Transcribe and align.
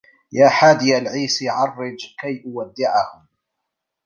يا 0.31 0.49
حاديَ 0.49 0.97
العيس 0.97 1.43
عرّج 1.43 1.99
كي 2.19 2.43
أودّعهم 2.45 3.27